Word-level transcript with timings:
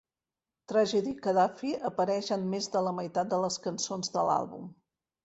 Tragedy 0.71 1.11
Khadafi 1.25 1.73
apareix 1.89 2.29
en 2.37 2.47
més 2.53 2.71
de 2.77 2.83
la 2.87 2.95
meitat 3.01 3.29
de 3.35 3.41
les 3.45 3.59
cançons 3.67 4.11
de 4.17 4.25
l'àlbum. 4.31 4.65